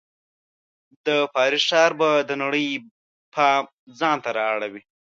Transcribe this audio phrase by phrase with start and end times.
[1.05, 2.67] د پاریس ښار به د نړۍ
[3.33, 3.63] پام
[3.99, 4.81] ځان ته راواړوي.